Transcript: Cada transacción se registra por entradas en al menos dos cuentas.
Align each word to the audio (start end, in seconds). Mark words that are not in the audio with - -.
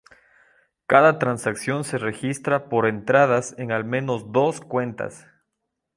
Cada 0.87 1.19
transacción 1.19 1.83
se 1.83 1.99
registra 1.99 2.69
por 2.69 2.87
entradas 2.87 3.53
en 3.59 3.71
al 3.71 3.85
menos 3.85 4.31
dos 4.31 4.59
cuentas. 4.59 5.27